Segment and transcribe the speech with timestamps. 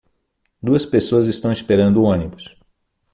[0.59, 2.57] Duas pessoas estão esperando o ônibus